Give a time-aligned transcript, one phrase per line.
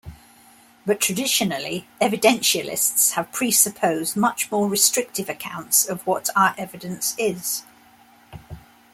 [0.83, 7.61] But, traditionally, evidentialists have presupposed much more restrictive accounts of what our evidence is.